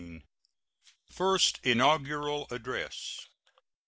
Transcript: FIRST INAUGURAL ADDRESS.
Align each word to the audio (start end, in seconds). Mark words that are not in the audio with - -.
FIRST 1.11 1.59
INAUGURAL 1.61 2.47
ADDRESS. 2.49 3.27